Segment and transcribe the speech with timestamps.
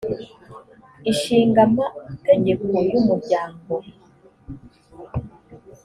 [1.11, 3.73] ishinga amategeko y umuryango